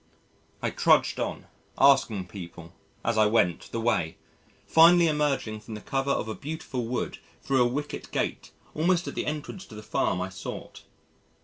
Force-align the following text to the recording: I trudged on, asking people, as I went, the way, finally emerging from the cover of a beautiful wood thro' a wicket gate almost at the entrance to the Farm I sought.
I 0.63 0.71
trudged 0.71 1.19
on, 1.19 1.45
asking 1.77 2.25
people, 2.27 2.73
as 3.05 3.19
I 3.19 3.27
went, 3.27 3.71
the 3.71 3.79
way, 3.79 4.17
finally 4.65 5.05
emerging 5.05 5.59
from 5.59 5.75
the 5.75 5.79
cover 5.81 6.09
of 6.09 6.27
a 6.27 6.33
beautiful 6.33 6.87
wood 6.87 7.19
thro' 7.43 7.57
a 7.61 7.67
wicket 7.67 8.09
gate 8.11 8.49
almost 8.73 9.07
at 9.07 9.13
the 9.13 9.27
entrance 9.27 9.63
to 9.67 9.75
the 9.75 9.83
Farm 9.83 10.19
I 10.19 10.29
sought. 10.29 10.85